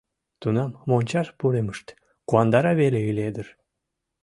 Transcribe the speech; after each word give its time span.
Тунам 0.41 0.71
мончаш 0.89 1.27
пурымышт 1.39 1.87
куандара 2.29 2.71
веле 2.81 2.99
ыле 3.11 3.27
дыр. 3.35 3.47